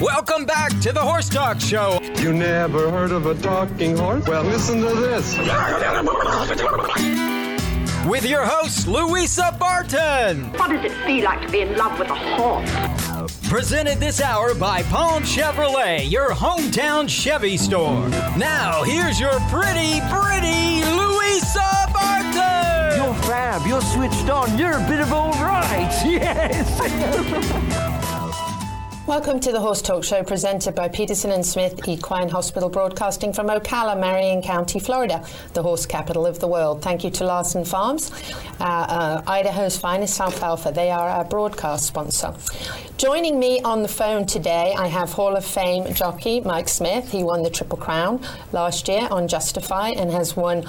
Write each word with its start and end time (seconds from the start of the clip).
Welcome 0.00 0.44
back 0.44 0.78
to 0.80 0.92
the 0.92 1.00
Horse 1.00 1.30
Talk 1.30 1.58
Show. 1.58 1.98
You 2.18 2.34
never 2.34 2.90
heard 2.90 3.12
of 3.12 3.24
a 3.24 3.34
talking 3.36 3.96
horse? 3.96 4.26
Well, 4.26 4.42
listen 4.42 4.82
to 4.82 4.94
this. 4.94 5.34
With 8.06 8.26
your 8.26 8.44
host, 8.44 8.86
Louisa 8.86 9.56
Barton. 9.58 10.52
What 10.52 10.68
does 10.68 10.84
it 10.84 10.92
feel 11.06 11.24
like 11.24 11.40
to 11.46 11.50
be 11.50 11.62
in 11.62 11.78
love 11.78 11.98
with 11.98 12.10
a 12.10 12.14
horse? 12.14 13.48
Presented 13.48 13.98
this 13.98 14.20
hour 14.20 14.54
by 14.54 14.82
Palm 14.82 15.22
Chevrolet, 15.22 16.10
your 16.10 16.28
hometown 16.30 17.08
Chevy 17.08 17.56
store. 17.56 18.06
Now, 18.36 18.82
here's 18.82 19.18
your 19.18 19.40
pretty, 19.48 20.00
pretty 20.10 20.84
Louisa 20.84 21.88
Barton. 21.94 23.00
You're 23.02 23.14
fab. 23.24 23.66
You're 23.66 23.80
switched 23.80 24.28
on. 24.28 24.58
You're 24.58 24.76
a 24.76 24.88
bit 24.88 25.00
of 25.00 25.14
all 25.14 25.32
right. 25.32 25.90
Yes. 26.04 27.82
Welcome 29.06 29.38
to 29.38 29.52
the 29.52 29.60
Horse 29.60 29.82
Talk 29.82 30.02
Show 30.02 30.24
presented 30.24 30.74
by 30.74 30.88
Peterson 30.88 31.30
and 31.30 31.46
Smith 31.46 31.86
Equine 31.86 32.28
Hospital, 32.28 32.68
broadcasting 32.68 33.32
from 33.32 33.46
Ocala, 33.46 33.96
Marion 33.96 34.42
County, 34.42 34.80
Florida, 34.80 35.24
the 35.54 35.62
horse 35.62 35.86
capital 35.86 36.26
of 36.26 36.40
the 36.40 36.48
world. 36.48 36.82
Thank 36.82 37.04
you 37.04 37.10
to 37.10 37.24
Larson 37.24 37.64
Farms, 37.64 38.10
uh, 38.58 38.64
uh, 38.64 39.22
Idaho's 39.24 39.76
finest 39.76 40.20
alfalfa. 40.20 40.72
They 40.72 40.90
are 40.90 41.08
our 41.08 41.24
broadcast 41.24 41.86
sponsor. 41.86 42.34
Joining 42.96 43.38
me 43.38 43.60
on 43.60 43.82
the 43.82 43.88
phone 43.88 44.26
today, 44.26 44.74
I 44.76 44.88
have 44.88 45.12
Hall 45.12 45.36
of 45.36 45.44
Fame 45.44 45.94
jockey 45.94 46.40
Mike 46.40 46.68
Smith. 46.68 47.12
He 47.12 47.22
won 47.22 47.44
the 47.44 47.50
Triple 47.50 47.78
Crown 47.78 48.20
last 48.50 48.88
year 48.88 49.06
on 49.12 49.28
Justify 49.28 49.90
and 49.90 50.10
has 50.10 50.36
won 50.36 50.68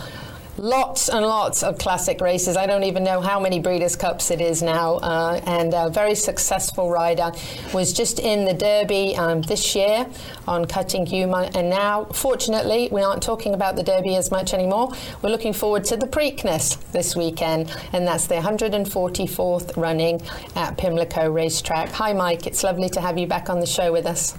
lots 0.57 1.09
and 1.09 1.25
lots 1.25 1.63
of 1.63 1.77
classic 1.77 2.21
races. 2.21 2.57
I 2.57 2.65
don't 2.65 2.83
even 2.83 3.03
know 3.03 3.21
how 3.21 3.39
many 3.39 3.59
Breeders' 3.59 3.95
Cups 3.95 4.31
it 4.31 4.41
is 4.41 4.61
now. 4.61 4.95
Uh, 4.95 5.41
and 5.45 5.73
a 5.73 5.89
very 5.89 6.15
successful 6.15 6.89
rider. 6.89 7.31
Was 7.73 7.93
just 7.93 8.19
in 8.19 8.45
the 8.45 8.53
Derby 8.53 9.15
um, 9.15 9.41
this 9.41 9.75
year 9.75 10.07
on 10.47 10.65
Cutting 10.65 11.05
Humor. 11.05 11.49
And 11.55 11.69
now, 11.69 12.05
fortunately, 12.05 12.89
we 12.91 13.01
aren't 13.01 13.23
talking 13.23 13.53
about 13.53 13.75
the 13.75 13.83
Derby 13.83 14.15
as 14.15 14.31
much 14.31 14.53
anymore. 14.53 14.93
We're 15.21 15.29
looking 15.29 15.53
forward 15.53 15.83
to 15.85 15.97
the 15.97 16.07
Preakness 16.07 16.79
this 16.91 17.15
weekend. 17.15 17.75
And 17.93 18.07
that's 18.07 18.27
the 18.27 18.35
144th 18.35 19.77
running 19.77 20.21
at 20.55 20.77
Pimlico 20.77 21.29
Racetrack. 21.29 21.89
Hi, 21.89 22.13
Mike. 22.13 22.47
It's 22.47 22.63
lovely 22.63 22.89
to 22.89 23.01
have 23.01 23.17
you 23.17 23.27
back 23.27 23.49
on 23.49 23.59
the 23.59 23.65
show 23.65 23.91
with 23.91 24.05
us. 24.05 24.31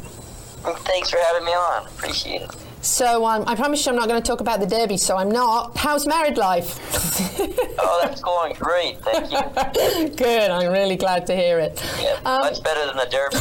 Thanks 0.63 1.11
for 1.11 1.19
having 1.19 1.45
me 1.45 1.53
on. 1.53 1.87
Appreciate 1.87 2.43
it. 2.43 2.68
So 2.81 3.27
um, 3.27 3.45
I 3.47 3.55
promise 3.55 3.85
you 3.85 3.91
I'm 3.91 3.97
not 3.97 4.09
going 4.09 4.23
to 4.23 4.27
talk 4.27 4.41
about 4.41 4.61
the 4.61 4.67
Derby, 4.67 4.97
so 4.97 5.17
I'm 5.17 5.31
not. 5.31 5.77
How's 5.77 6.07
married 6.07 6.37
life? 6.37 6.79
oh, 7.79 8.01
that's 8.03 8.21
going 8.21 8.55
great. 8.55 8.99
Thank 9.01 9.33
you. 9.33 10.09
Good. 10.17 10.51
I'm 10.51 10.73
really 10.73 10.97
glad 10.97 11.27
to 11.27 11.37
hear 11.37 11.59
it. 11.59 11.83
Yeah, 12.01 12.19
um, 12.25 12.41
much 12.41 12.63
better 12.63 12.87
than 12.87 12.97
the 12.97 13.07
Derby. 13.11 13.39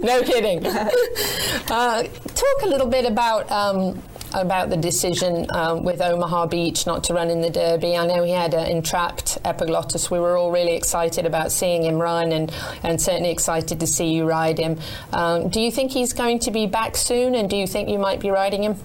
no 0.06 0.22
kidding. 0.22 0.64
Uh, 0.66 2.02
talk 2.02 2.62
a 2.62 2.66
little 2.66 2.88
bit 2.88 3.04
about 3.04 3.50
um, 3.50 4.00
about 4.34 4.70
the 4.70 4.76
decision 4.76 5.46
um, 5.50 5.82
with 5.84 6.00
Omaha 6.00 6.46
Beach 6.46 6.86
not 6.86 7.04
to 7.04 7.14
run 7.14 7.30
in 7.30 7.40
the 7.40 7.50
Derby. 7.50 7.96
I 7.96 8.06
know 8.06 8.22
he 8.22 8.32
had 8.32 8.54
an 8.54 8.66
entrapped 8.66 9.38
epiglottis. 9.44 10.10
We 10.10 10.20
were 10.20 10.36
all 10.36 10.50
really 10.50 10.74
excited 10.74 11.26
about 11.26 11.52
seeing 11.52 11.84
him 11.84 12.00
run 12.00 12.32
and, 12.32 12.52
and 12.82 13.00
certainly 13.00 13.30
excited 13.30 13.80
to 13.80 13.86
see 13.86 14.12
you 14.12 14.24
ride 14.24 14.58
him. 14.58 14.78
Um, 15.12 15.48
do 15.48 15.60
you 15.60 15.70
think 15.70 15.92
he's 15.92 16.12
going 16.12 16.38
to 16.40 16.50
be 16.50 16.66
back 16.66 16.96
soon 16.96 17.34
and 17.34 17.48
do 17.48 17.56
you 17.56 17.66
think 17.66 17.88
you 17.88 17.98
might 17.98 18.20
be 18.20 18.30
riding 18.30 18.62
him? 18.62 18.76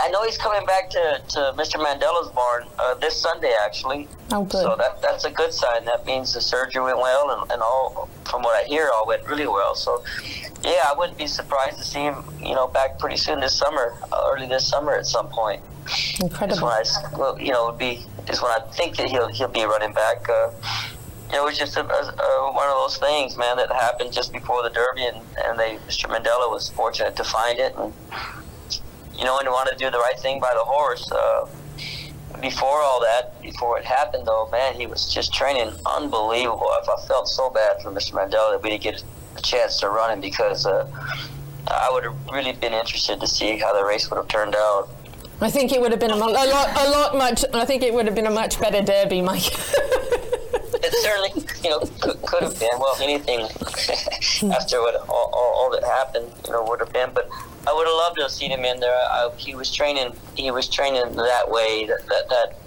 I 0.00 0.08
know 0.10 0.24
he's 0.24 0.38
coming 0.38 0.64
back 0.66 0.88
to, 0.90 1.20
to 1.28 1.38
Mr. 1.56 1.82
Mandella's 1.82 2.30
barn 2.30 2.64
uh, 2.78 2.94
this 2.94 3.20
Sunday, 3.20 3.52
actually. 3.64 4.08
Oh, 4.30 4.44
good. 4.44 4.62
So 4.62 4.76
that 4.76 5.02
that's 5.02 5.24
a 5.24 5.30
good 5.30 5.52
sign. 5.52 5.84
That 5.84 6.06
means 6.06 6.32
the 6.32 6.40
surgery 6.40 6.82
went 6.82 6.98
well, 6.98 7.30
and, 7.30 7.52
and 7.52 7.62
all 7.62 8.08
from 8.24 8.42
what 8.42 8.64
I 8.64 8.66
hear, 8.66 8.90
all 8.94 9.06
went 9.06 9.26
really 9.26 9.46
well. 9.46 9.74
So, 9.74 10.02
yeah, 10.64 10.84
I 10.86 10.94
wouldn't 10.96 11.18
be 11.18 11.26
surprised 11.26 11.78
to 11.78 11.84
see 11.84 12.00
him, 12.00 12.24
you 12.40 12.54
know, 12.54 12.68
back 12.68 12.98
pretty 12.98 13.16
soon 13.16 13.40
this 13.40 13.54
summer, 13.54 13.94
uh, 14.12 14.30
early 14.32 14.46
this 14.46 14.66
summer 14.66 14.92
at 14.92 15.06
some 15.06 15.28
point. 15.28 15.60
Incredible. 16.20 16.54
Is 16.54 16.62
when 16.62 16.72
I, 16.72 17.18
well, 17.18 17.40
you 17.40 17.52
know, 17.52 17.66
would 17.66 17.78
be 17.78 18.04
is 18.28 18.40
when 18.40 18.52
I 18.52 18.60
think 18.72 18.96
that 18.96 19.08
he'll 19.08 19.28
he'll 19.28 19.48
be 19.48 19.64
running 19.64 19.92
back. 19.92 20.28
Uh, 20.28 20.50
it 21.34 21.42
was 21.42 21.58
just 21.58 21.76
a, 21.78 21.80
a, 21.80 21.84
a, 21.84 22.52
one 22.52 22.68
of 22.68 22.74
those 22.74 22.98
things, 22.98 23.38
man, 23.38 23.56
that 23.56 23.72
happened 23.72 24.12
just 24.12 24.32
before 24.34 24.62
the 24.62 24.68
Derby, 24.68 25.06
and, 25.06 25.16
and 25.44 25.58
they 25.58 25.78
Mr. 25.88 26.08
Mandella 26.08 26.50
was 26.50 26.68
fortunate 26.68 27.16
to 27.16 27.24
find 27.24 27.58
it, 27.58 27.74
and 27.76 27.92
you 29.16 29.24
know, 29.24 29.38
and 29.38 29.48
want 29.48 29.68
to 29.70 29.76
do 29.76 29.90
the 29.90 29.98
right 29.98 30.18
thing 30.18 30.40
by 30.40 30.52
the 30.54 30.64
horse. 30.64 31.10
Uh, 31.10 31.46
before 32.40 32.82
all 32.82 33.00
that, 33.00 33.40
before 33.40 33.78
it 33.78 33.84
happened, 33.84 34.26
though, 34.26 34.48
man, 34.50 34.74
he 34.74 34.86
was 34.86 35.12
just 35.12 35.32
training 35.32 35.72
unbelievable. 35.86 36.66
I 36.66 37.06
felt 37.06 37.28
so 37.28 37.50
bad 37.50 37.80
for 37.82 37.90
Mr. 37.92 38.12
Mandella 38.12 38.52
that 38.52 38.62
we 38.62 38.70
didn't 38.70 38.82
get 38.82 39.04
a 39.36 39.42
chance 39.42 39.78
to 39.80 39.88
run 39.88 40.12
him 40.12 40.20
because 40.20 40.66
uh, 40.66 40.88
I 41.68 41.88
would 41.92 42.04
have 42.04 42.16
really 42.32 42.52
been 42.52 42.72
interested 42.72 43.20
to 43.20 43.26
see 43.26 43.58
how 43.58 43.72
the 43.72 43.84
race 43.84 44.10
would 44.10 44.16
have 44.16 44.28
turned 44.28 44.56
out. 44.56 44.88
I 45.40 45.50
think 45.50 45.72
it 45.72 45.80
would 45.80 45.90
have 45.90 46.00
been 46.00 46.10
a, 46.10 46.14
a 46.14 46.16
lot, 46.16 46.46
a 46.46 46.90
lot 46.90 47.16
much. 47.16 47.44
I 47.52 47.64
think 47.64 47.82
it 47.82 47.92
would 47.92 48.06
have 48.06 48.14
been 48.14 48.26
a 48.26 48.30
much 48.30 48.60
better 48.60 48.82
derby, 48.82 49.20
Mike. 49.20 49.46
it 49.46 50.94
certainly, 51.02 51.44
you 51.64 51.70
know, 51.70 51.80
could, 52.00 52.20
could 52.22 52.42
have 52.42 52.58
been. 52.58 52.70
Well, 52.78 52.96
anything 53.00 53.40
after 54.52 54.80
what 54.80 54.96
all, 55.08 55.30
all, 55.32 55.54
all, 55.56 55.70
that 55.72 55.84
happened, 55.84 56.30
you 56.46 56.52
know, 56.52 56.64
would 56.64 56.80
have 56.80 56.92
been. 56.92 57.10
But 57.12 57.28
I 57.66 57.72
would 57.72 57.86
have 57.86 57.94
loved 57.94 58.16
to 58.16 58.22
have 58.22 58.30
seen 58.30 58.50
him 58.50 58.64
in 58.64 58.80
there. 58.80 58.94
I, 58.94 59.30
he 59.36 59.54
was 59.54 59.70
training. 59.70 60.12
He 60.34 60.50
was 60.50 60.68
training 60.68 61.14
that 61.16 61.48
way, 61.48 61.86
that 61.86 62.06
that 62.08 62.28
that, 62.28 62.58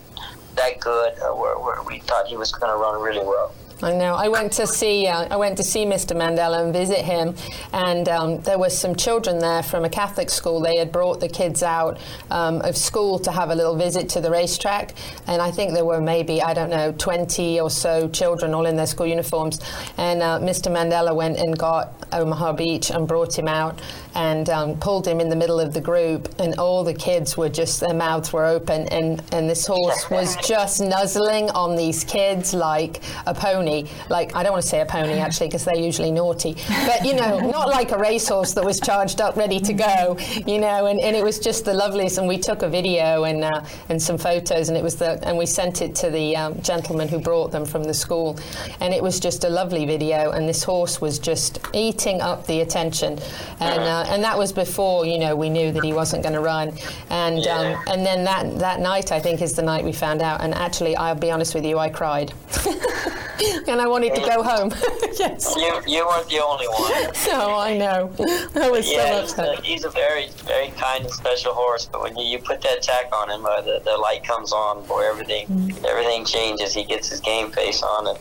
that 0.56 0.80
good, 0.80 1.14
uh, 1.20 1.36
where, 1.36 1.58
where 1.60 1.84
we 1.84 2.00
thought 2.00 2.28
he 2.28 2.38
was 2.38 2.52
going 2.52 2.72
to 2.72 2.78
run 2.78 3.02
really 3.02 3.26
well. 3.26 3.54
I 3.84 3.92
know. 3.92 4.16
I 4.16 4.30
went 4.30 4.54
to 4.54 4.68
see 4.68 5.06
uh, 5.08 5.28
I 5.30 5.36
went 5.36 5.58
to 5.58 5.64
see 5.64 5.86
Mr. 5.86 6.16
Mandella 6.16 6.64
and 6.64 6.72
visit 6.72 7.00
him, 7.00 7.36
and 7.74 8.08
um, 8.08 8.40
there 8.42 8.58
were 8.58 8.70
some 8.70 8.96
children 8.96 9.38
there 9.38 9.64
from 9.64 9.84
a 9.84 9.90
Catholic 9.90 10.30
school. 10.30 10.62
They 10.62 10.78
had 10.78 10.94
brought 10.94 11.20
the 11.20 11.28
kids 11.28 11.62
out 11.62 12.00
um, 12.32 12.62
of 12.62 12.78
school 12.78 13.20
to 13.20 13.32
have 13.32 13.50
a 13.50 13.56
little 13.56 13.76
visit 13.76 14.08
to 14.10 14.22
the 14.22 14.32
racetrack, 14.32 14.94
and 15.28 15.42
I 15.42 15.52
think 15.52 15.74
there 15.74 15.84
were 15.84 16.00
maybe 16.00 16.42
I 16.42 16.54
don't 16.54 16.70
know 16.70 16.94
twenty 16.94 17.60
or 17.60 17.70
so 17.70 18.08
children 18.08 18.54
all 18.54 18.66
in 18.66 18.78
their 18.78 18.88
school 18.88 19.08
uniforms. 19.08 19.60
And 19.98 20.22
uh, 20.22 20.40
Mr. 20.40 20.72
Mandella 20.72 21.14
went 21.14 21.38
and 21.38 21.58
got 21.58 22.08
Omaha 22.14 22.54
Beach 22.54 22.92
and 22.92 23.06
brought 23.06 23.38
him 23.38 23.50
out 23.50 23.82
and 24.16 24.50
um, 24.50 24.80
pulled 24.80 25.06
him 25.06 25.20
in 25.20 25.28
the 25.28 25.36
middle 25.36 25.60
of 25.60 25.74
the 25.74 25.82
group, 25.82 26.34
and 26.40 26.58
all 26.58 26.86
the 26.86 26.94
kids 26.94 27.36
were 27.36 27.50
just 27.50 27.82
their 27.82 27.94
mouths 27.94 28.32
were 28.32 28.46
open, 28.46 28.88
and 28.88 29.22
and 29.34 29.50
this 29.50 29.68
horse 29.68 30.10
was 30.10 30.38
just 30.38 30.80
nuzzling 30.80 31.50
on 31.50 31.76
these 31.76 32.06
kids 32.06 32.54
like 32.54 33.02
a 33.28 33.34
pony 33.34 33.65
pony. 33.66 33.90
Like 34.10 34.36
I 34.36 34.44
don't 34.44 34.52
want 34.52 34.64
to 34.64 34.70
say 34.70 34.82
a 34.82 34.86
pony 34.86 35.14
actually 35.14 35.48
because 35.48 35.66
they're 35.66 35.78
usually 35.78 36.12
naughty, 36.12 36.56
but 36.86 37.06
you 37.06 37.16
know, 37.16 37.40
not 37.52 37.68
like 37.70 37.92
a 37.92 37.98
racehorse 37.98 38.54
that 38.54 38.64
was 38.64 38.80
charged 38.80 39.22
up, 39.22 39.36
ready 39.36 39.60
to 39.60 39.74
go. 39.74 40.18
You 40.46 40.60
know, 40.60 40.88
and, 40.88 41.00
and 41.00 41.16
it 41.16 41.24
was 41.24 41.40
just 41.40 41.66
the 41.66 41.74
loveliest. 41.74 42.18
And 42.18 42.28
we 42.28 42.38
took 42.38 42.62
a 42.62 42.70
video 42.70 43.24
and 43.24 43.44
uh, 43.44 43.66
and 43.90 44.02
some 44.02 44.18
photos, 44.18 44.70
and 44.70 44.78
it 44.78 44.84
was 44.84 44.96
the 44.96 45.20
and 45.28 45.38
we 45.38 45.46
sent 45.46 45.82
it 45.82 45.96
to 45.96 46.10
the 46.10 46.36
um, 46.36 46.62
gentleman 46.62 47.08
who 47.08 47.20
brought 47.20 47.52
them 47.52 47.66
from 47.66 47.84
the 47.84 47.94
school, 47.94 48.38
and 48.80 48.94
it 48.94 49.02
was 49.02 49.20
just 49.20 49.44
a 49.44 49.50
lovely 49.50 49.86
video. 49.86 50.32
And 50.32 50.48
this 50.48 50.64
horse 50.64 51.02
was 51.02 51.20
just 51.20 51.60
eating 51.74 52.22
up 52.22 52.46
the 52.48 52.62
attention, 52.62 53.20
and 53.60 53.80
uh, 53.82 54.06
and 54.08 54.24
that 54.24 54.38
was 54.38 54.54
before 54.54 55.06
you 55.06 55.20
know 55.20 55.36
we 55.36 55.50
knew 55.50 55.72
that 55.72 55.84
he 55.84 55.94
wasn't 55.94 56.24
going 56.24 56.36
to 56.36 56.42
run, 56.42 56.74
and 57.10 57.46
um, 57.48 57.82
and 57.88 58.06
then 58.06 58.24
that 58.24 58.60
that 58.60 58.80
night 58.80 59.12
I 59.12 59.20
think 59.20 59.42
is 59.42 59.54
the 59.54 59.64
night 59.64 59.84
we 59.84 59.92
found 59.92 60.22
out. 60.22 60.42
And 60.42 60.54
actually, 60.54 60.96
I'll 60.96 61.16
be 61.16 61.32
honest 61.32 61.56
with 61.56 61.66
you, 61.66 61.78
I 61.80 61.90
cried. 61.90 62.34
and 63.68 63.82
I 63.82 63.88
wanted 63.88 64.16
to 64.16 64.22
go 64.22 64.44
home. 64.44 64.72
yes. 65.20 65.54
You, 65.56 65.82
you 65.88 66.06
weren't 66.06 66.30
the 66.30 66.44
only 66.44 66.68
one. 66.68 66.92
no, 67.28 67.58
I 67.58 67.78
know. 67.78 68.12
I 68.56 68.70
was 68.70 68.92
yeah, 68.92 69.06
so 69.06 69.24
upset. 69.24 69.60
He's 69.60 69.60
a, 69.60 69.68
he's 69.68 69.84
a 69.86 69.90
very, 69.90 70.30
very 70.46 70.70
kind 70.72 71.06
and 71.06 71.14
special 71.14 71.54
horse, 71.54 71.86
but 71.86 72.02
when 72.02 72.18
you, 72.18 72.26
you 72.26 72.40
put 72.40 72.62
that 72.62 72.82
tack 72.82 73.12
on 73.14 73.30
him, 73.30 73.46
uh, 73.46 73.62
the, 73.62 73.82
the 73.84 73.98
light 73.98 74.24
comes 74.24 74.52
on, 74.52 74.86
boy, 74.86 75.08
everything, 75.10 75.48
mm. 75.48 75.86
everything 75.86 76.26
changes. 76.26 76.74
He 76.74 76.84
gets 76.84 77.10
his 77.10 77.20
game 77.20 77.52
face 77.52 77.84
on, 77.84 78.08
and 78.08 78.18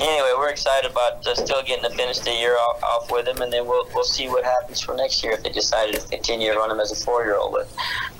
anyway, 0.00 0.32
we're 0.36 0.50
excited 0.50 0.90
about 0.90 1.24
still 1.24 1.62
getting 1.62 1.88
to 1.88 1.96
finish 1.96 2.18
the 2.18 2.32
year 2.32 2.56
off, 2.56 2.82
off, 2.82 3.10
with 3.10 3.26
him, 3.28 3.40
and 3.42 3.52
then 3.52 3.66
we'll 3.66 3.88
we'll 3.94 4.04
see 4.04 4.28
what 4.28 4.44
happens 4.44 4.80
for 4.80 4.94
next 4.94 5.22
year 5.22 5.32
if 5.32 5.42
they 5.42 5.50
decide 5.50 5.92
to 5.92 6.00
continue 6.08 6.52
to 6.52 6.58
run 6.58 6.70
him 6.70 6.80
as 6.80 6.90
a 6.92 7.04
four 7.04 7.24
year 7.24 7.36
old. 7.36 7.52
But 7.52 7.68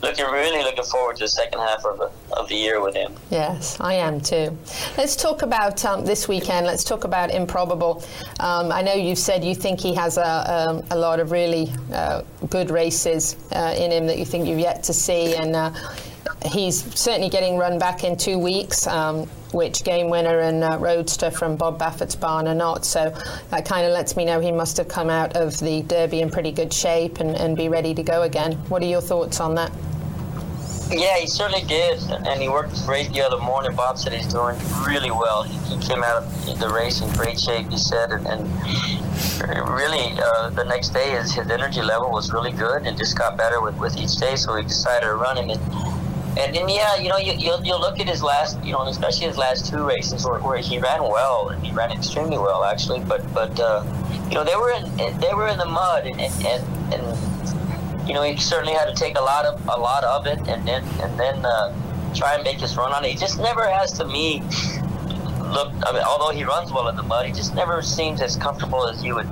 looking 0.02 0.24
really 0.26 0.62
looking 0.62 0.84
forward 0.84 1.16
to 1.16 1.24
the 1.24 1.28
second 1.28 1.60
half 1.60 1.84
of 1.84 1.98
the 1.98 2.10
of 2.34 2.48
the 2.48 2.54
year 2.54 2.80
with 2.80 2.94
him. 2.94 3.14
Yes, 3.30 3.78
I 3.80 3.94
am 3.94 4.20
too. 4.20 4.56
Let's 4.96 5.16
talk 5.16 5.42
about 5.42 5.84
um, 5.84 6.04
this 6.04 6.28
weekend. 6.28 6.66
Let's 6.66 6.84
talk 6.84 7.04
about 7.04 7.30
improbable. 7.30 8.04
Um, 8.40 8.70
I 8.70 8.82
know 8.82 8.94
you've 8.94 9.18
said 9.18 9.44
you 9.44 9.54
think 9.54 9.80
he 9.80 9.94
has 9.94 10.16
a, 10.16 10.68
um, 10.68 10.84
a 10.90 10.96
lot 10.96 11.20
of 11.20 11.30
really 11.30 11.72
uh, 11.92 12.22
good 12.50 12.70
races 12.70 13.36
uh, 13.52 13.74
in 13.76 13.90
him 13.90 14.06
that 14.06 14.18
you 14.18 14.24
think 14.24 14.46
you've 14.46 14.58
yet 14.58 14.82
to 14.84 14.92
see, 14.92 15.34
and 15.36 15.56
uh, 15.56 15.72
he's 16.46 16.82
certainly 16.94 17.28
getting 17.28 17.56
run 17.56 17.78
back 17.78 18.04
in 18.04 18.16
two 18.16 18.38
weeks. 18.38 18.86
Um, 18.86 19.28
which 19.54 19.84
game 19.84 20.10
winner 20.10 20.40
and 20.40 20.64
uh, 20.64 20.76
roadster 20.78 21.30
from 21.30 21.56
Bob 21.56 21.78
Baffert's 21.78 22.16
barn 22.16 22.48
are 22.48 22.54
not. 22.54 22.84
So 22.84 23.10
that 23.50 23.64
kind 23.64 23.86
of 23.86 23.92
lets 23.92 24.16
me 24.16 24.24
know 24.24 24.40
he 24.40 24.52
must 24.52 24.76
have 24.76 24.88
come 24.88 25.08
out 25.08 25.36
of 25.36 25.58
the 25.60 25.82
Derby 25.82 26.20
in 26.20 26.30
pretty 26.30 26.50
good 26.50 26.72
shape 26.72 27.20
and, 27.20 27.36
and 27.36 27.56
be 27.56 27.68
ready 27.68 27.94
to 27.94 28.02
go 28.02 28.22
again. 28.22 28.52
What 28.68 28.82
are 28.82 28.86
your 28.86 29.00
thoughts 29.00 29.40
on 29.40 29.54
that? 29.54 29.72
Yeah, 30.90 31.16
he 31.16 31.26
certainly 31.26 31.66
did, 31.66 31.98
and 32.10 32.42
he 32.42 32.48
worked 32.48 32.84
great 32.84 33.10
the 33.12 33.22
other 33.22 33.38
morning. 33.38 33.74
Bob 33.74 33.96
said 33.96 34.12
he's 34.12 34.26
doing 34.26 34.56
really 34.86 35.10
well. 35.10 35.44
He, 35.44 35.54
came 35.84 36.02
out 36.02 36.22
of 36.22 36.60
the 36.60 36.68
race 36.68 37.02
in 37.02 37.10
great 37.10 37.38
shape, 37.38 37.68
he 37.68 37.76
said, 37.76 38.10
and, 38.10 38.26
and 38.26 39.68
really 39.68 40.18
uh, 40.18 40.48
the 40.50 40.64
next 40.64 40.90
day 40.90 41.10
his, 41.10 41.34
his 41.34 41.50
energy 41.50 41.82
level 41.82 42.10
was 42.10 42.32
really 42.32 42.52
good 42.52 42.86
and 42.86 42.96
just 42.96 43.18
got 43.18 43.36
better 43.36 43.60
with, 43.60 43.76
with 43.76 43.96
each 43.98 44.16
day. 44.16 44.34
So 44.36 44.54
we 44.54 44.62
decided 44.62 45.06
to 45.06 45.14
run 45.14 45.36
him. 45.36 45.50
And, 45.50 45.93
and 46.36 46.54
then 46.54 46.68
yeah, 46.68 46.96
you 46.96 47.08
know, 47.08 47.16
you, 47.16 47.32
you'll, 47.32 47.64
you'll 47.64 47.80
look 47.80 48.00
at 48.00 48.08
his 48.08 48.22
last, 48.22 48.62
you 48.64 48.72
know, 48.72 48.82
especially 48.82 49.26
his 49.26 49.38
last 49.38 49.70
two 49.70 49.84
races 49.84 50.26
where, 50.26 50.40
where 50.40 50.58
he 50.58 50.78
ran 50.78 51.02
well 51.02 51.50
and 51.50 51.64
he 51.64 51.72
ran 51.72 51.92
extremely 51.92 52.38
well 52.38 52.64
actually. 52.64 53.00
But 53.00 53.32
but 53.32 53.58
uh, 53.60 53.84
you 54.28 54.34
know 54.34 54.44
they 54.44 54.56
were 54.56 54.72
in 54.72 55.20
they 55.20 55.32
were 55.32 55.48
in 55.48 55.58
the 55.58 55.66
mud 55.66 56.06
and 56.06 56.20
and, 56.20 56.46
and, 56.46 56.94
and 56.94 58.08
you 58.08 58.14
know 58.14 58.22
he 58.22 58.36
certainly 58.36 58.74
had 58.74 58.86
to 58.86 58.94
take 58.94 59.16
a 59.16 59.20
lot 59.20 59.44
of 59.44 59.60
a 59.68 59.80
lot 59.80 60.02
of 60.02 60.26
it 60.26 60.38
and 60.48 60.66
then 60.66 60.82
and 61.00 61.18
then 61.18 61.44
uh, 61.44 61.72
try 62.14 62.34
and 62.34 62.42
make 62.42 62.58
his 62.58 62.76
run 62.76 62.92
on 62.92 63.04
it. 63.04 63.12
He 63.12 63.16
just 63.16 63.38
never 63.38 63.68
has 63.68 63.92
to 63.98 64.04
me 64.04 64.42
look. 65.54 65.72
I 65.86 65.92
mean, 65.92 66.02
although 66.02 66.30
he 66.30 66.42
runs 66.42 66.72
well 66.72 66.88
in 66.88 66.96
the 66.96 67.02
mud, 67.04 67.26
he 67.26 67.32
just 67.32 67.54
never 67.54 67.80
seems 67.80 68.20
as 68.20 68.36
comfortable 68.36 68.88
as 68.88 69.04
you 69.04 69.14
would. 69.14 69.28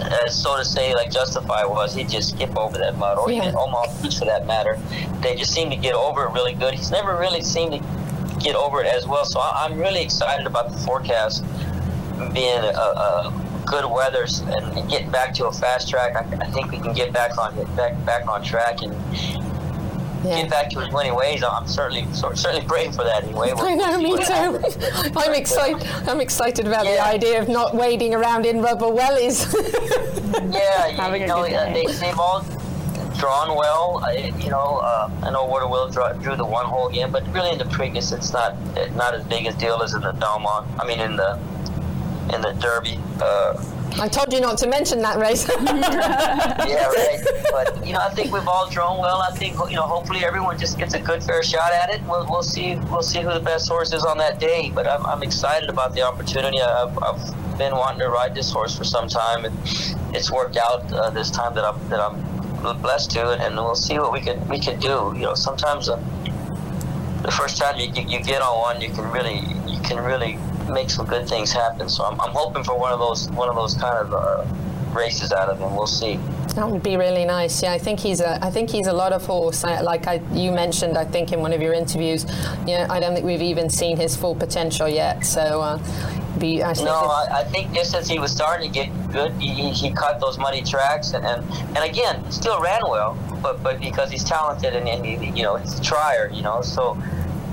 As 0.00 0.34
so 0.40 0.56
to 0.56 0.64
say, 0.64 0.94
like 0.94 1.10
Justify 1.10 1.64
was, 1.64 1.94
he'd 1.94 2.08
just 2.08 2.30
skip 2.30 2.56
over 2.56 2.78
that 2.78 2.96
mud, 2.98 3.18
or 3.18 3.30
Yeah. 3.30 3.42
even 3.42 3.54
Omaha 3.56 4.02
Beach 4.02 4.18
for 4.18 4.24
that 4.24 4.46
matter. 4.46 4.78
They 5.20 5.34
just 5.36 5.52
seem 5.52 5.70
to 5.70 5.76
get 5.76 5.94
over 5.94 6.24
it 6.24 6.30
really 6.30 6.54
good. 6.54 6.74
He's 6.74 6.90
never 6.90 7.16
really 7.16 7.42
seemed 7.42 7.72
to 7.72 8.38
get 8.40 8.56
over 8.56 8.80
it 8.82 8.86
as 8.86 9.06
well. 9.06 9.24
So 9.24 9.40
I- 9.40 9.64
I'm 9.64 9.78
really 9.78 10.00
excited 10.02 10.46
about 10.46 10.72
the 10.72 10.78
forecast 10.78 11.44
being 12.32 12.58
a, 12.58 12.68
a 12.68 13.32
good 13.66 13.84
weather 13.90 14.26
and, 14.46 14.78
and 14.78 14.90
getting 14.90 15.10
back 15.10 15.34
to 15.34 15.46
a 15.46 15.52
fast 15.52 15.88
track. 15.88 16.16
I, 16.16 16.44
I 16.44 16.50
think 16.50 16.70
we 16.70 16.78
can 16.78 16.92
get 16.92 17.12
back 17.12 17.36
on 17.38 17.54
back 17.76 18.02
back 18.04 18.26
on 18.28 18.42
track 18.42 18.82
and 18.82 18.94
Yeah. 20.22 20.42
get 20.42 20.50
back 20.50 20.70
to 20.70 20.80
his 20.80 20.92
winning 20.92 21.14
ways. 21.14 21.42
I'm 21.42 21.66
certainly 21.66 22.06
certainly 22.12 22.66
praying 22.66 22.92
for 22.92 23.04
that 23.04 23.24
anyway. 23.24 23.52
I 23.56 23.74
know, 23.74 23.98
me 23.98 24.16
too. 24.22 25.12
I'm 25.16 25.34
excited. 25.34 25.86
I'm 26.06 26.20
excited 26.20 26.66
about 26.66 26.84
the 26.84 27.02
idea 27.02 27.40
of 27.40 27.48
not 27.48 27.74
wading 27.74 28.14
around 28.14 28.44
in 28.46 28.60
rubber 28.60 28.86
wellies. 28.86 29.46
Yeah, 30.50 30.86
you, 31.14 31.20
you 31.22 31.26
know, 31.26 31.40
uh, 31.44 31.72
they, 31.72 31.86
they've 31.86 32.18
all 32.18 32.44
drawn 33.18 33.56
well. 33.56 34.00
I, 34.04 34.32
you 34.38 34.48
know, 34.48 34.78
uh, 34.82 35.10
I 35.22 35.30
know 35.30 35.44
War 35.46 35.62
of 35.62 35.70
Will 35.70 35.88
draw, 35.88 36.12
drew 36.12 36.36
the 36.36 36.44
one 36.44 36.66
hole 36.66 36.88
again, 36.88 37.10
but 37.10 37.26
really 37.34 37.50
in 37.50 37.58
the 37.58 37.64
Preakness, 37.64 38.12
it's 38.12 38.32
not 38.32 38.56
not 38.94 39.14
as 39.14 39.24
big 39.24 39.46
a 39.46 39.52
deal 39.52 39.82
as 39.82 39.94
in 39.94 40.02
the 40.02 40.12
Belmont. 40.12 40.66
I 40.80 40.86
mean, 40.86 41.00
in 41.00 41.16
the 41.16 41.38
in 42.32 42.40
the 42.40 42.52
Derby. 42.60 42.98
Uh, 43.20 43.60
I 43.98 44.08
told 44.08 44.32
you 44.32 44.40
not 44.40 44.58
to 44.58 44.68
mention 44.68 45.00
that 45.02 45.18
race. 45.18 45.48
yeah, 45.48 46.86
right. 46.86 47.20
But 47.50 47.86
you 47.86 47.92
know, 47.92 48.00
I 48.00 48.10
think 48.10 48.32
we've 48.32 48.46
all 48.46 48.68
drawn 48.70 48.98
well. 48.98 49.22
I 49.22 49.30
think 49.32 49.56
you 49.68 49.76
know, 49.76 49.82
hopefully 49.82 50.24
everyone 50.24 50.58
just 50.58 50.78
gets 50.78 50.94
a 50.94 51.00
good 51.00 51.22
fair 51.22 51.42
shot 51.42 51.72
at 51.72 51.90
it. 51.90 52.00
We'll, 52.04 52.26
we'll 52.30 52.42
see. 52.42 52.76
We'll 52.90 53.02
see 53.02 53.20
who 53.20 53.32
the 53.32 53.40
best 53.40 53.68
horse 53.68 53.92
is 53.92 54.04
on 54.04 54.18
that 54.18 54.38
day. 54.38 54.70
But 54.74 54.86
I'm, 54.86 55.04
I'm 55.06 55.22
excited 55.22 55.68
about 55.68 55.94
the 55.94 56.02
opportunity. 56.02 56.60
I've, 56.60 56.96
I've 57.02 57.58
been 57.58 57.74
wanting 57.74 58.00
to 58.00 58.08
ride 58.08 58.34
this 58.34 58.50
horse 58.50 58.76
for 58.76 58.84
some 58.84 59.08
time, 59.08 59.44
and 59.44 59.54
it's 60.14 60.30
worked 60.30 60.56
out 60.56 60.90
uh, 60.92 61.10
this 61.10 61.30
time 61.30 61.54
that 61.54 61.64
I'm 61.64 61.88
that 61.88 62.00
I'm 62.00 62.80
blessed 62.80 63.10
to, 63.12 63.30
and, 63.32 63.42
and 63.42 63.56
we'll 63.56 63.74
see 63.74 63.98
what 63.98 64.12
we 64.12 64.20
can 64.20 64.46
we 64.48 64.58
can 64.58 64.78
do. 64.78 65.12
You 65.16 65.22
know, 65.22 65.34
sometimes. 65.34 65.88
Uh, 65.88 66.02
the 67.22 67.30
first 67.30 67.58
time 67.58 67.78
you, 67.78 67.92
you, 67.92 68.08
you 68.08 68.20
get 68.24 68.40
on 68.40 68.58
one, 68.58 68.80
you 68.80 68.88
can 68.88 69.04
really 69.10 69.40
you 69.66 69.78
can 69.82 70.02
really 70.02 70.38
make 70.72 70.90
some 70.90 71.06
good 71.06 71.28
things 71.28 71.52
happen. 71.52 71.88
So 71.88 72.04
I'm, 72.04 72.20
I'm 72.20 72.32
hoping 72.32 72.64
for 72.64 72.78
one 72.78 72.92
of 72.92 72.98
those 72.98 73.30
one 73.30 73.48
of 73.48 73.56
those 73.56 73.74
kind 73.74 73.96
of 73.96 74.14
uh, 74.14 74.44
races 74.92 75.32
out 75.32 75.48
of 75.48 75.58
him. 75.58 75.74
We'll 75.74 75.86
see. 75.86 76.18
That 76.54 76.68
would 76.68 76.82
be 76.82 76.96
really 76.96 77.24
nice. 77.24 77.62
Yeah, 77.62 77.72
I 77.72 77.78
think 77.78 78.00
he's 78.00 78.20
a. 78.20 78.44
I 78.44 78.50
think 78.50 78.70
he's 78.70 78.88
a 78.88 78.92
lot 78.92 79.12
of 79.12 79.24
horse. 79.24 79.62
I, 79.62 79.80
like 79.80 80.06
I, 80.08 80.20
you 80.32 80.50
mentioned, 80.50 80.98
I 80.98 81.04
think 81.04 81.32
in 81.32 81.40
one 81.40 81.52
of 81.52 81.62
your 81.62 81.74
interviews. 81.74 82.26
Yeah, 82.66 82.86
I 82.90 82.98
don't 82.98 83.14
think 83.14 83.24
we've 83.24 83.42
even 83.42 83.70
seen 83.70 83.96
his 83.96 84.16
full 84.16 84.34
potential 84.34 84.88
yet. 84.88 85.24
So, 85.24 85.60
uh, 85.60 85.78
be. 86.38 86.62
I 86.62 86.72
No, 86.72 86.92
I, 86.92 87.40
I 87.40 87.44
think 87.44 87.72
just 87.72 87.94
as 87.94 88.08
he 88.08 88.18
was 88.18 88.32
starting 88.32 88.72
to 88.72 88.74
get 88.74 89.12
good, 89.12 89.32
he, 89.40 89.48
he, 89.54 89.70
he 89.70 89.90
cut 89.92 90.18
those 90.20 90.38
muddy 90.38 90.62
tracks, 90.62 91.12
and, 91.12 91.24
and 91.24 91.44
and 91.76 91.84
again, 91.84 92.28
still 92.32 92.60
ran 92.60 92.82
well, 92.82 93.16
but 93.42 93.62
but 93.62 93.80
because 93.80 94.10
he's 94.10 94.24
talented 94.24 94.74
and, 94.74 94.88
and 94.88 95.06
he, 95.06 95.30
you 95.38 95.44
know 95.44 95.54
he's 95.56 95.78
a 95.78 95.82
trier, 95.82 96.30
you 96.32 96.42
know, 96.42 96.62
so 96.62 97.00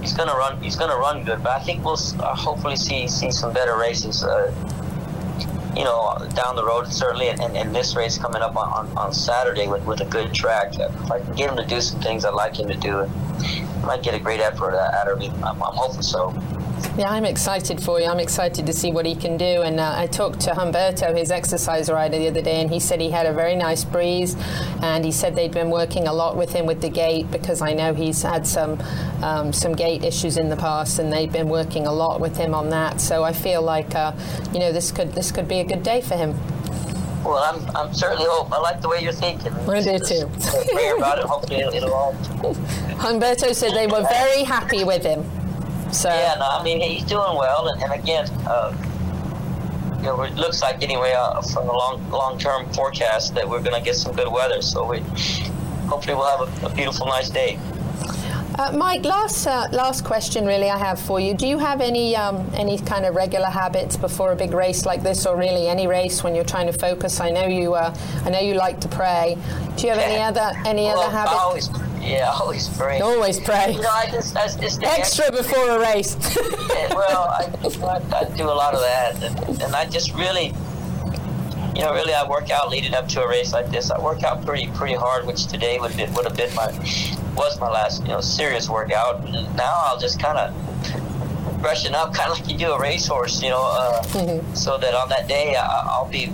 he's 0.07 0.15
gonna 0.15 0.33
run 0.33 0.61
he's 0.61 0.77
gonna 0.77 0.95
run 0.95 1.23
good. 1.25 1.43
But 1.43 1.51
I 1.51 1.59
think 1.59 1.83
we'll 1.83 1.99
uh, 2.19 2.33
hopefully 2.33 2.77
see 2.77 3.07
see 3.07 3.29
some 3.29 3.51
better 3.53 3.77
races. 3.77 4.23
Uh, 4.23 4.53
you 5.75 5.83
know, 5.83 6.17
down 6.33 6.55
the 6.55 6.65
road 6.65 6.91
certainly, 6.91 7.27
and, 7.27 7.39
and, 7.39 7.55
and 7.55 7.75
this 7.75 7.95
race 7.95 8.17
coming 8.17 8.41
up 8.41 8.55
on, 8.55 8.87
on, 8.87 8.97
on 8.97 9.13
Saturday 9.13 9.67
with, 9.67 9.85
with 9.85 10.01
a 10.01 10.05
good 10.05 10.33
track. 10.33 10.73
If 10.73 11.11
I 11.11 11.19
can 11.19 11.35
get 11.35 11.51
him 11.51 11.57
to 11.57 11.65
do 11.65 11.79
some 11.81 12.01
things 12.01 12.25
I'd 12.25 12.33
like 12.33 12.59
him 12.59 12.67
to 12.67 12.75
do, 12.75 13.01
I 13.01 13.76
might 13.83 14.03
get 14.03 14.13
a 14.13 14.19
great 14.19 14.39
effort 14.39 14.75
out 14.75 15.07
of 15.07 15.19
him. 15.19 15.33
I'm, 15.43 15.61
I'm 15.61 15.75
hoping 15.75 16.01
so. 16.01 16.33
Yeah, 16.97 17.09
I'm 17.09 17.25
excited 17.25 17.81
for 17.81 17.99
you. 17.99 18.07
I'm 18.07 18.19
excited 18.19 18.65
to 18.65 18.73
see 18.73 18.91
what 18.91 19.05
he 19.05 19.15
can 19.15 19.37
do. 19.37 19.61
And 19.61 19.79
uh, 19.79 19.93
I 19.95 20.07
talked 20.07 20.39
to 20.41 20.51
Humberto, 20.51 21.15
his 21.15 21.31
exercise 21.31 21.89
rider, 21.89 22.17
the 22.17 22.27
other 22.27 22.41
day, 22.41 22.61
and 22.61 22.71
he 22.71 22.79
said 22.79 22.99
he 22.99 23.11
had 23.11 23.25
a 23.25 23.33
very 23.33 23.55
nice 23.55 23.83
breeze. 23.83 24.35
And 24.81 25.05
he 25.05 25.11
said 25.11 25.35
they'd 25.35 25.53
been 25.53 25.69
working 25.69 26.07
a 26.07 26.13
lot 26.13 26.35
with 26.35 26.51
him 26.53 26.65
with 26.65 26.81
the 26.81 26.89
gate 26.89 27.29
because 27.31 27.61
I 27.61 27.73
know 27.73 27.93
he's 27.93 28.21
had 28.21 28.47
some 28.47 28.81
um, 29.21 29.53
some 29.53 29.73
gate 29.73 30.03
issues 30.03 30.37
in 30.37 30.49
the 30.49 30.55
past, 30.55 30.99
and 30.99 31.11
they've 31.11 31.31
been 31.31 31.49
working 31.49 31.87
a 31.87 31.93
lot 31.93 32.19
with 32.19 32.37
him 32.37 32.53
on 32.53 32.69
that. 32.69 32.99
So 32.99 33.23
I 33.23 33.33
feel 33.33 33.61
like 33.61 33.93
uh, 33.93 34.13
you 34.51 34.59
know 34.59 34.71
this 34.71 34.91
could 34.91 35.13
this 35.13 35.31
could 35.31 35.47
be 35.47 35.59
a 35.59 35.65
good 35.65 35.83
day 35.83 36.01
for 36.01 36.15
him. 36.15 36.35
Well, 37.27 37.43
I'm, 37.43 37.75
I'm 37.75 37.93
certainly 37.93 38.23
hope. 38.25 38.53
I 38.53 38.57
like 38.59 38.79
the 38.79 38.87
way 38.87 39.03
you're 39.03 39.11
thinking. 39.11 39.51
I 39.51 39.81
do 39.81 39.99
too. 39.99 40.31
Pray 40.71 40.93
about 40.95 41.19
it. 41.19 41.25
Hopefully, 41.25 41.59
it'll, 41.59 41.73
it'll 41.73 41.93
all. 41.93 42.13
Humberto 43.03 43.53
said 43.53 43.73
they 43.73 43.85
were 43.85 44.03
very 44.03 44.43
happy 44.43 44.85
with 44.85 45.03
him. 45.03 45.25
So 45.91 46.07
Yeah, 46.07 46.35
no, 46.39 46.47
I 46.49 46.63
mean 46.63 46.79
he's 46.79 47.03
doing 47.03 47.35
well, 47.35 47.67
and, 47.67 47.83
and 47.83 47.91
again, 47.91 48.29
uh, 48.47 48.73
you 49.97 50.03
know, 50.03 50.21
it 50.21 50.35
looks 50.35 50.61
like 50.61 50.81
anyway 50.81 51.13
uh, 51.17 51.41
from 51.41 51.67
the 51.67 51.73
long 51.73 52.09
long 52.11 52.39
term 52.39 52.71
forecast 52.71 53.35
that 53.35 53.47
we're 53.47 53.61
going 53.61 53.75
to 53.77 53.83
get 53.83 53.95
some 53.95 54.15
good 54.15 54.31
weather. 54.31 54.61
So 54.61 54.85
we 54.85 54.99
hopefully 55.89 56.15
we'll 56.15 56.37
have 56.37 56.63
a, 56.63 56.67
a 56.67 56.69
beautiful, 56.73 57.07
nice 57.07 57.29
day. 57.29 57.59
Uh, 58.57 58.71
Mike, 58.71 59.05
last 59.05 59.45
uh, 59.45 59.67
last 59.71 60.03
question 60.03 60.43
really 60.43 60.67
I 60.67 60.79
have 60.79 60.99
for 60.99 61.19
you. 61.19 61.35
Do 61.35 61.45
you 61.45 61.59
have 61.59 61.79
any 61.79 62.15
um, 62.15 62.49
any 62.55 62.79
kind 62.79 63.05
of 63.05 63.13
regular 63.13 63.45
habits 63.45 63.95
before 63.95 64.31
a 64.31 64.35
big 64.35 64.51
race 64.51 64.83
like 64.83 65.03
this, 65.03 65.27
or 65.27 65.37
really 65.37 65.67
any 65.67 65.85
race 65.85 66.23
when 66.23 66.33
you're 66.33 66.43
trying 66.43 66.65
to 66.65 66.73
focus? 66.73 67.19
I 67.19 67.29
know 67.29 67.45
you 67.45 67.75
uh, 67.75 67.95
I 68.25 68.31
know 68.31 68.39
you 68.39 68.55
like 68.55 68.81
to 68.81 68.87
pray. 68.87 69.37
Do 69.75 69.83
you 69.85 69.93
have 69.93 69.99
any 69.99 70.23
other 70.23 70.51
any 70.65 70.85
well, 70.85 71.01
other 71.01 71.11
habits? 71.15 71.37
always, 71.37 71.69
yeah, 72.01 72.31
I 72.31 72.39
always 72.39 72.67
pray. 72.69 72.99
Always 72.99 73.39
pray. 73.39 73.73
You 73.73 73.81
know, 73.81 73.89
I 73.89 74.09
just, 74.09 74.35
I 74.35 74.47
just 74.47 74.81
Extra 74.81 75.31
before 75.31 75.69
a 75.69 75.79
race. 75.79 76.17
Yeah, 76.69 76.95
well, 76.95 77.23
I, 77.29 77.51
I, 78.15 78.21
I 78.21 78.35
do 78.35 78.45
a 78.45 78.57
lot 78.57 78.73
of 78.73 78.79
that, 78.79 79.21
and, 79.21 79.61
and 79.61 79.75
I 79.75 79.85
just 79.85 80.15
really, 80.15 80.51
you 81.77 81.83
know, 81.83 81.93
really, 81.93 82.11
I 82.11 82.27
work 82.27 82.49
out 82.49 82.71
leading 82.71 82.95
up 82.95 83.07
to 83.09 83.21
a 83.21 83.29
race 83.29 83.53
like 83.53 83.69
this. 83.69 83.91
I 83.91 84.01
work 84.01 84.23
out 84.23 84.43
pretty, 84.43 84.67
pretty 84.71 84.95
hard, 84.95 85.27
which 85.27 85.45
today 85.45 85.79
would 85.79 85.95
be, 85.95 86.05
would 86.05 86.25
have 86.25 86.35
been 86.35 86.53
my, 86.55 86.71
was 87.35 87.59
my 87.59 87.69
last, 87.69 88.01
you 88.01 88.07
know, 88.07 88.19
serious 88.19 88.67
workout. 88.67 89.23
And 89.23 89.55
now 89.55 89.81
I'll 89.83 89.99
just 89.99 90.19
kind 90.19 90.39
of 90.39 91.61
brushing 91.61 91.93
up, 91.93 92.13
kind 92.15 92.31
of 92.31 92.39
like 92.39 92.49
you 92.49 92.57
do 92.57 92.71
a 92.71 92.79
racehorse, 92.79 93.43
you 93.43 93.49
know, 93.49 93.61
uh, 93.61 94.01
so 94.55 94.79
that 94.79 94.95
on 94.95 95.07
that 95.09 95.27
day 95.27 95.55
I, 95.55 95.83
I'll 95.85 96.09
be, 96.09 96.31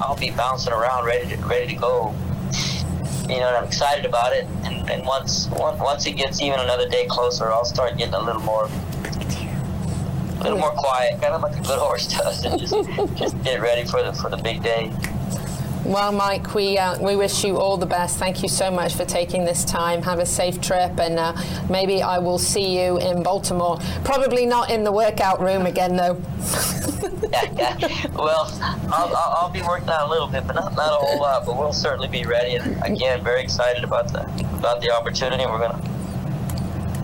I'll 0.00 0.16
be 0.16 0.30
bouncing 0.30 0.72
around, 0.72 1.04
ready 1.04 1.34
to, 1.34 1.36
ready 1.46 1.74
to 1.74 1.80
go. 1.80 2.14
You 3.22 3.40
know, 3.40 3.48
and 3.48 3.56
I'm 3.56 3.64
excited 3.64 4.04
about 4.04 4.32
it. 4.34 4.46
And, 4.62 4.88
and 4.88 5.04
once, 5.04 5.48
once, 5.48 5.80
once 5.80 6.06
it 6.06 6.12
gets 6.12 6.40
even 6.40 6.60
another 6.60 6.88
day 6.88 7.06
closer, 7.06 7.50
I'll 7.50 7.64
start 7.64 7.96
getting 7.98 8.14
a 8.14 8.20
little 8.20 8.42
more 8.42 8.68
a 10.40 10.42
little 10.44 10.58
more 10.58 10.70
quiet, 10.72 11.20
kind 11.20 11.34
of 11.34 11.42
like 11.42 11.56
a 11.56 11.60
good 11.62 11.78
horse 11.78 12.08
does, 12.08 12.44
and 12.44 12.58
just 12.60 12.74
just 13.16 13.42
get 13.44 13.60
ready 13.60 13.84
for 13.86 14.02
the 14.02 14.12
for 14.12 14.30
the 14.30 14.36
big 14.38 14.62
day. 14.62 14.90
well, 15.84 16.12
Mike, 16.12 16.54
we 16.54 16.78
uh, 16.78 16.98
we 17.00 17.14
wish 17.16 17.44
you 17.44 17.58
all 17.58 17.76
the 17.76 17.86
best. 17.86 18.18
Thank 18.18 18.42
you 18.42 18.48
so 18.48 18.70
much 18.70 18.94
for 18.94 19.04
taking 19.04 19.44
this 19.44 19.64
time. 19.64 20.02
Have 20.02 20.18
a 20.18 20.26
safe 20.26 20.60
trip, 20.60 20.98
and 20.98 21.18
uh, 21.18 21.34
maybe 21.68 22.02
I 22.02 22.18
will 22.18 22.38
see 22.38 22.80
you 22.82 22.98
in 22.98 23.22
Baltimore. 23.22 23.78
Probably 24.04 24.46
not 24.46 24.70
in 24.70 24.82
the 24.84 24.92
workout 24.92 25.40
room 25.40 25.66
again, 25.66 25.96
though. 25.96 26.20
Yeah, 27.32 27.76
yeah. 27.78 28.06
Well, 28.08 28.50
I'll, 28.92 29.14
I'll, 29.14 29.34
I'll 29.38 29.50
be 29.50 29.62
working 29.62 29.88
out 29.88 30.08
a 30.08 30.10
little 30.10 30.26
bit, 30.26 30.44
but 30.48 30.54
not, 30.54 30.74
not 30.74 30.90
a 30.90 30.96
whole 31.06 31.20
lot. 31.20 31.46
But 31.46 31.56
we'll 31.56 31.72
certainly 31.72 32.08
be 32.08 32.24
ready. 32.24 32.56
And 32.56 32.82
again, 32.82 33.22
very 33.22 33.40
excited 33.40 33.84
about 33.84 34.12
the 34.12 34.22
about 34.58 34.80
the 34.80 34.90
opportunity. 34.90 35.46
We're 35.46 35.60
gonna 35.60 35.80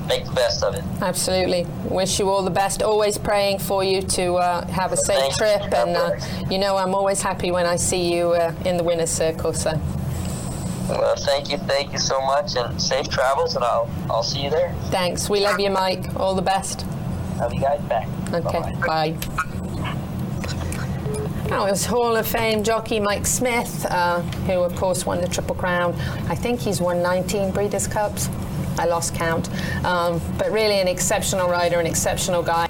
make 0.06 0.24
the 0.24 0.32
best 0.32 0.62
of 0.62 0.74
it. 0.74 0.84
Absolutely. 1.00 1.66
Wish 1.88 2.18
you 2.18 2.28
all 2.30 2.42
the 2.42 2.50
best. 2.50 2.82
Always 2.82 3.18
praying 3.18 3.58
for 3.58 3.82
you 3.84 4.02
to 4.02 4.34
uh, 4.34 4.66
have 4.68 4.92
a 4.92 4.96
safe 4.96 5.16
Thank 5.18 5.32
you. 5.32 5.38
trip. 5.38 5.74
And, 5.74 5.96
uh, 5.96 6.16
you 6.50 6.58
know, 6.58 6.76
I'm 6.76 6.94
always 6.94 7.20
happy 7.22 7.50
when 7.50 7.66
I 7.66 7.76
see 7.76 8.12
you 8.14 8.32
uh, 8.32 8.52
in 8.64 8.76
the 8.76 8.84
winner's 8.84 9.10
circle. 9.10 9.52
So, 9.52 9.70
Well, 10.88 11.16
thank 11.16 11.50
you, 11.50 11.58
thank 11.58 11.92
you 11.92 11.98
so 11.98 12.20
much, 12.20 12.56
and 12.56 12.80
safe 12.80 13.08
travels. 13.08 13.54
And 13.56 13.64
I'll 13.64 13.88
I'll 14.10 14.22
see 14.22 14.42
you 14.44 14.50
there. 14.50 14.72
thanks. 14.90 15.28
We 15.28 15.40
love 15.40 15.58
you, 15.60 15.70
Mike. 15.70 16.14
All 16.18 16.34
the 16.34 16.42
best. 16.42 16.82
Have 17.38 17.52
you 17.52 17.60
guys 17.60 17.80
back. 17.82 18.08
Okay, 18.32 18.60
Bye-bye. 18.80 19.12
bye. 19.12 19.16
That 21.48 21.60
was 21.60 21.86
Hall 21.86 22.16
of 22.16 22.26
Fame 22.26 22.64
jockey 22.64 22.98
Mike 22.98 23.24
Smith, 23.24 23.86
uh, 23.88 24.20
who, 24.46 24.54
of 24.62 24.74
course, 24.74 25.06
won 25.06 25.20
the 25.20 25.28
Triple 25.28 25.54
Crown. 25.54 25.94
I 26.28 26.34
think 26.34 26.58
he's 26.58 26.80
won 26.80 27.02
19 27.02 27.52
Breeders' 27.52 27.86
Cups. 27.86 28.28
I 28.78 28.86
lost 28.86 29.14
count. 29.14 29.48
Um, 29.84 30.20
but 30.38 30.50
really, 30.52 30.80
an 30.80 30.88
exceptional 30.88 31.48
rider, 31.48 31.80
an 31.80 31.86
exceptional 31.86 32.42
guy. 32.42 32.65